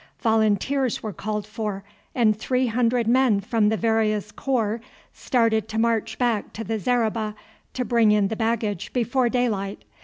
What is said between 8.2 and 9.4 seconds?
the baggage before